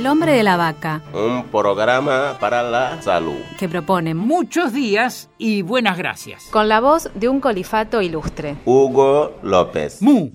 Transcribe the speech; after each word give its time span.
El 0.00 0.06
hombre 0.06 0.32
de 0.32 0.42
la 0.42 0.56
vaca, 0.56 1.02
Un 1.12 1.44
programa 1.48 2.38
para 2.40 2.62
la 2.62 3.02
salud. 3.02 3.36
que 3.58 3.68
propone 3.68 4.14
Muchos 4.14 4.72
días 4.72 5.28
y 5.36 5.60
buenas 5.60 5.98
gracias. 5.98 6.44
Con 6.44 6.70
la 6.70 6.80
voz 6.80 7.10
de 7.14 7.28
un 7.28 7.38
colifato 7.38 8.00
ilustre. 8.00 8.56
Hugo 8.64 9.36
López. 9.42 10.00
Mu. 10.00 10.30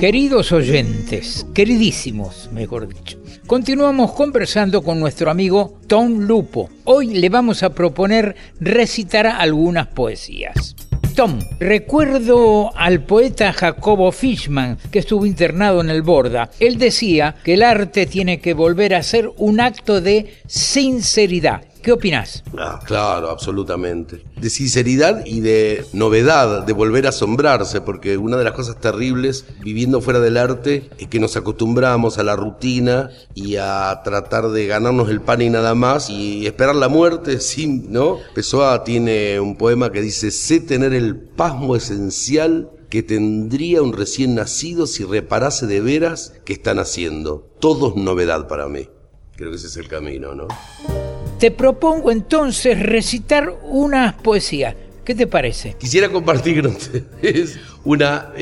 Queridos 0.00 0.50
oyentes, 0.50 1.46
queridísimos, 1.54 2.50
mejor 2.52 2.88
dicho, 2.88 3.18
continuamos 3.46 4.10
conversando 4.14 4.82
con 4.82 4.98
nuestro 4.98 5.30
amigo 5.30 5.78
Tom 5.86 6.18
Lupo. 6.18 6.68
Hoy 6.82 7.14
le 7.14 7.28
vamos 7.28 7.62
a 7.62 7.70
proponer 7.70 8.34
recitar 8.58 9.28
algunas 9.28 9.86
poesías. 9.86 10.74
Tom, 11.14 11.40
recuerdo 11.60 12.70
al 12.76 13.02
poeta 13.04 13.52
Jacobo 13.52 14.12
Fishman, 14.12 14.78
que 14.90 15.00
estuvo 15.00 15.26
internado 15.26 15.80
en 15.80 15.90
el 15.90 16.02
Borda. 16.02 16.50
Él 16.58 16.78
decía 16.78 17.36
que 17.44 17.54
el 17.54 17.62
arte 17.62 18.06
tiene 18.06 18.40
que 18.40 18.54
volver 18.54 18.94
a 18.94 19.02
ser 19.02 19.30
un 19.36 19.60
acto 19.60 20.00
de 20.00 20.34
sinceridad. 20.46 21.62
¿Qué 21.82 21.90
opinas? 21.90 22.44
Ah, 22.56 22.78
claro, 22.84 23.28
absolutamente. 23.28 24.22
De 24.40 24.50
sinceridad 24.50 25.26
y 25.26 25.40
de 25.40 25.84
novedad, 25.92 26.62
de 26.62 26.72
volver 26.72 27.06
a 27.06 27.08
asombrarse, 27.08 27.80
porque 27.80 28.16
una 28.16 28.36
de 28.36 28.44
las 28.44 28.52
cosas 28.52 28.78
terribles 28.78 29.46
viviendo 29.64 30.00
fuera 30.00 30.20
del 30.20 30.36
arte 30.36 30.90
es 30.98 31.08
que 31.08 31.18
nos 31.18 31.36
acostumbramos 31.36 32.18
a 32.18 32.22
la 32.22 32.36
rutina 32.36 33.10
y 33.34 33.56
a 33.56 34.00
tratar 34.04 34.50
de 34.50 34.68
ganarnos 34.68 35.10
el 35.10 35.22
pan 35.22 35.42
y 35.42 35.50
nada 35.50 35.74
más 35.74 36.08
y 36.08 36.46
esperar 36.46 36.76
la 36.76 36.88
muerte 36.88 37.40
sin, 37.40 37.92
¿no? 37.92 38.18
Pessoa 38.32 38.84
tiene 38.84 39.40
un 39.40 39.56
poema 39.56 39.90
que 39.90 40.02
dice, 40.02 40.30
sé 40.30 40.60
tener 40.60 40.94
el 40.94 41.16
pasmo 41.16 41.74
esencial 41.74 42.70
que 42.90 43.02
tendría 43.02 43.82
un 43.82 43.92
recién 43.92 44.36
nacido 44.36 44.86
si 44.86 45.02
reparase 45.02 45.66
de 45.66 45.80
veras 45.80 46.32
que 46.44 46.52
están 46.52 46.78
haciendo. 46.78 47.50
Todo 47.58 47.88
es 47.88 47.96
novedad 47.96 48.46
para 48.46 48.68
mí. 48.68 48.88
Creo 49.34 49.50
que 49.50 49.56
ese 49.56 49.66
es 49.66 49.76
el 49.78 49.88
camino, 49.88 50.36
¿no? 50.36 50.46
Te 51.42 51.50
propongo 51.50 52.12
entonces 52.12 52.78
recitar 52.78 53.52
unas 53.64 54.14
poesías. 54.14 54.76
¿Qué 55.04 55.12
te 55.16 55.26
parece? 55.26 55.74
Quisiera 55.76 56.08
compartir 56.08 56.62
con 56.62 56.70
ustedes 56.70 57.58
una, 57.82 58.32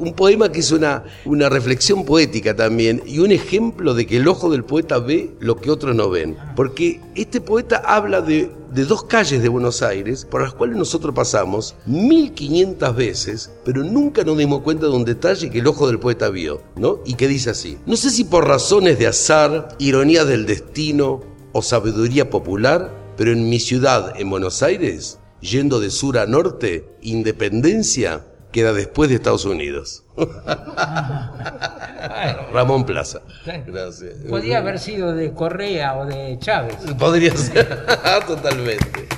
un 0.00 0.14
poema 0.14 0.50
que 0.50 0.58
es 0.58 0.72
una, 0.72 1.04
una 1.24 1.48
reflexión 1.48 2.04
poética 2.04 2.56
también 2.56 3.04
y 3.06 3.20
un 3.20 3.30
ejemplo 3.30 3.94
de 3.94 4.04
que 4.04 4.16
el 4.16 4.26
ojo 4.26 4.50
del 4.50 4.64
poeta 4.64 4.98
ve 4.98 5.30
lo 5.38 5.58
que 5.58 5.70
otros 5.70 5.94
no 5.94 6.10
ven. 6.10 6.36
Porque 6.56 7.00
este 7.14 7.40
poeta 7.40 7.84
habla 7.86 8.20
de, 8.20 8.50
de 8.72 8.84
dos 8.84 9.04
calles 9.04 9.42
de 9.42 9.48
Buenos 9.48 9.80
Aires 9.82 10.26
por 10.28 10.42
las 10.42 10.52
cuales 10.52 10.76
nosotros 10.76 11.14
pasamos 11.14 11.76
1500 11.86 12.96
veces, 12.96 13.52
pero 13.64 13.84
nunca 13.84 14.24
nos 14.24 14.36
dimos 14.36 14.62
cuenta 14.62 14.86
de 14.86 14.92
un 14.92 15.04
detalle 15.04 15.50
que 15.50 15.60
el 15.60 15.68
ojo 15.68 15.86
del 15.86 16.00
poeta 16.00 16.28
vio, 16.30 16.60
¿no? 16.74 16.98
Y 17.06 17.14
que 17.14 17.28
dice 17.28 17.50
así: 17.50 17.78
No 17.86 17.96
sé 17.96 18.10
si 18.10 18.24
por 18.24 18.48
razones 18.48 18.98
de 18.98 19.06
azar, 19.06 19.68
ironía 19.78 20.24
del 20.24 20.46
destino 20.46 21.29
o 21.52 21.62
sabiduría 21.62 22.30
popular, 22.30 22.90
pero 23.16 23.32
en 23.32 23.48
mi 23.48 23.60
ciudad, 23.60 24.14
en 24.18 24.30
Buenos 24.30 24.62
Aires, 24.62 25.18
yendo 25.40 25.80
de 25.80 25.90
sur 25.90 26.18
a 26.18 26.26
norte, 26.26 26.88
independencia 27.02 28.24
queda 28.52 28.72
después 28.72 29.10
de 29.10 29.16
Estados 29.16 29.44
Unidos. 29.44 30.04
Ramón 32.52 32.84
Plaza. 32.84 33.20
Gracias. 33.66 34.14
Podría 34.28 34.58
haber 34.58 34.78
sido 34.78 35.14
de 35.14 35.32
Correa 35.32 35.96
o 35.96 36.06
de 36.06 36.38
Chávez. 36.40 36.76
Podría 36.98 37.36
ser. 37.36 37.86
Totalmente. 38.26 39.08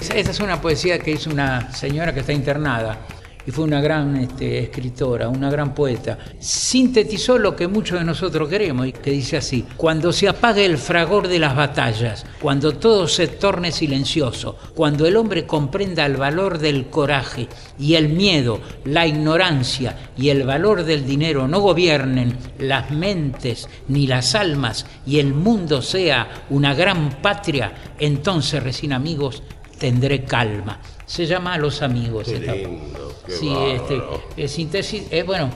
Esta 0.00 0.30
es 0.30 0.40
una 0.40 0.60
poesía 0.60 0.98
que 0.98 1.12
hizo 1.12 1.30
una 1.30 1.72
señora 1.72 2.12
que 2.12 2.20
está 2.20 2.32
internada 2.32 2.98
y 3.46 3.50
fue 3.50 3.64
una 3.64 3.80
gran 3.80 4.16
este, 4.16 4.60
escritora, 4.60 5.28
una 5.28 5.50
gran 5.50 5.74
poeta. 5.74 6.18
Sintetizó 6.38 7.38
lo 7.38 7.54
que 7.54 7.68
muchos 7.68 7.98
de 7.98 8.04
nosotros 8.04 8.48
queremos 8.48 8.86
y 8.86 8.92
que 8.92 9.10
dice 9.10 9.36
así, 9.36 9.64
cuando 9.76 10.12
se 10.12 10.28
apague 10.28 10.64
el 10.64 10.78
fragor 10.78 11.28
de 11.28 11.38
las 11.38 11.54
batallas, 11.54 12.24
cuando 12.40 12.72
todo 12.72 13.06
se 13.06 13.28
torne 13.28 13.72
silencioso, 13.72 14.56
cuando 14.74 15.06
el 15.06 15.16
hombre 15.16 15.46
comprenda 15.46 16.06
el 16.06 16.16
valor 16.16 16.58
del 16.58 16.86
coraje 16.86 17.48
y 17.78 17.94
el 17.94 18.08
miedo, 18.08 18.60
la 18.84 19.06
ignorancia 19.06 20.10
y 20.16 20.28
el 20.30 20.44
valor 20.44 20.84
del 20.84 21.06
dinero 21.06 21.46
no 21.48 21.60
gobiernen 21.60 22.36
las 22.58 22.90
mentes 22.90 23.68
ni 23.88 24.06
las 24.06 24.34
almas 24.34 24.86
y 25.06 25.18
el 25.18 25.34
mundo 25.34 25.82
sea 25.82 26.44
una 26.50 26.74
gran 26.74 27.20
patria, 27.20 27.72
entonces 27.98 28.62
recién 28.62 28.92
amigos 28.92 29.42
tendré 29.78 30.24
calma. 30.24 30.80
Se 31.06 31.26
llama 31.26 31.54
a 31.54 31.58
los 31.58 31.82
amigos. 31.82 32.26
Qué 32.28 32.38
lindo, 32.40 33.12
qué 33.26 33.32
sí, 33.32 33.48
bárbaro. 33.48 33.74
este, 33.74 34.02
eh, 34.44 34.48
síntesis, 34.48 35.02
eh, 35.10 35.22
bueno, 35.22 35.50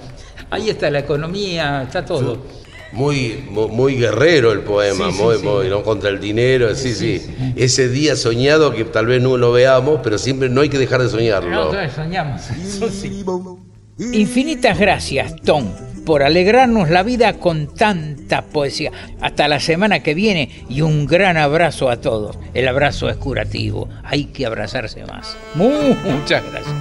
ahí 0.50 0.68
está 0.70 0.90
la 0.90 0.98
economía, 1.00 1.82
está 1.84 2.04
todo. 2.04 2.38
Muy, 2.92 3.44
mu- 3.50 3.68
muy 3.68 3.96
guerrero 3.96 4.50
el 4.52 4.60
poema, 4.60 5.10
Sí, 5.10 5.16
sí, 5.18 5.22
muy, 5.22 5.36
sí. 5.38 5.42
muy, 5.44 5.68
¿no? 5.68 5.82
Contra 5.82 6.08
el 6.08 6.20
dinero, 6.20 6.74
sí, 6.74 6.94
sí, 6.94 7.22
Ese 7.56 7.88
día 7.90 8.16
soñado 8.16 8.72
que 8.72 8.84
tal 8.84 9.04
vez 9.06 9.20
no 9.20 9.36
lo 9.36 9.52
veamos, 9.52 10.00
pero 10.02 10.16
siempre 10.16 10.48
no 10.48 10.62
hay 10.62 10.70
que 10.70 10.78
dejar 10.78 11.02
de 11.02 11.08
soñarlo. 11.10 11.50
No, 11.72 11.90
soñamos. 11.94 12.42
Infinitas 13.98 14.78
gracias, 14.78 15.34
Tom, 15.44 15.66
por 16.08 16.22
alegrarnos 16.22 16.88
la 16.88 17.02
vida 17.02 17.34
con 17.34 17.66
tanta 17.66 18.40
poesía. 18.40 18.90
Hasta 19.20 19.46
la 19.46 19.60
semana 19.60 20.02
que 20.02 20.14
viene 20.14 20.64
y 20.70 20.80
un 20.80 21.04
gran 21.04 21.36
abrazo 21.36 21.90
a 21.90 22.00
todos. 22.00 22.38
El 22.54 22.66
abrazo 22.66 23.10
es 23.10 23.18
curativo, 23.18 23.90
hay 24.04 24.24
que 24.24 24.46
abrazarse 24.46 25.04
más. 25.04 25.36
Muchas 25.54 26.42
gracias. 26.50 26.74